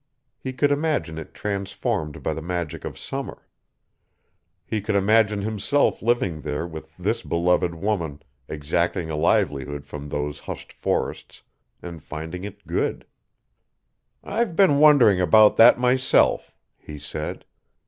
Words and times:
He 0.39 0.51
could 0.51 0.71
imagine 0.71 1.19
it 1.19 1.31
transformed 1.31 2.23
by 2.23 2.33
the 2.33 2.41
magic 2.41 2.85
of 2.85 2.97
summer. 2.97 3.47
He 4.65 4.81
could 4.81 4.95
imagine 4.95 5.43
himself 5.43 6.01
living 6.01 6.41
there 6.41 6.65
with 6.65 6.97
this 6.97 7.21
beloved 7.21 7.75
woman, 7.75 8.23
exacting 8.49 9.11
a 9.11 9.15
livelihood 9.15 9.85
from 9.85 10.09
those 10.09 10.39
hushed 10.39 10.73
forests 10.73 11.43
and 11.83 12.01
finding 12.01 12.43
it 12.43 12.65
good. 12.65 13.05
"I've 14.23 14.55
been 14.55 14.79
wondering 14.79 15.21
about 15.21 15.57
that 15.57 15.77
myself," 15.79 16.57
he 16.79 16.97
said. 16.97 17.45